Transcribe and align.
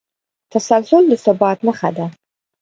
تسلسل 0.53 1.03
د 1.11 1.13
ثبات 1.25 1.57
نښه 1.65 1.89
ده. 1.97 2.05